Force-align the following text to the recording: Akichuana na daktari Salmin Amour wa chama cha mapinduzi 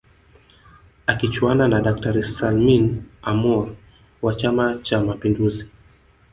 Akichuana 1.07 1.67
na 1.67 1.81
daktari 1.81 2.23
Salmin 2.23 3.03
Amour 3.21 3.75
wa 4.21 4.33
chama 4.33 4.79
cha 4.83 5.03
mapinduzi 5.03 5.69